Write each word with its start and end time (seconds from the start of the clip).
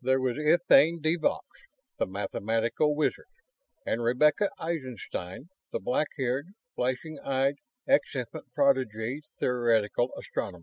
There 0.00 0.20
was 0.20 0.38
Etienne 0.38 1.00
de 1.00 1.16
Vaux, 1.16 1.44
the 1.98 2.06
mathematical 2.06 2.94
wizard; 2.94 3.26
and 3.84 4.00
Rebecca 4.00 4.48
Eisenstein, 4.60 5.48
the 5.72 5.80
black 5.80 6.06
haired, 6.16 6.50
flashing 6.76 7.18
eyed 7.18 7.56
ex 7.88 8.14
infant 8.14 8.44
prodigy 8.54 9.22
theoretical 9.40 10.12
astronomer. 10.16 10.60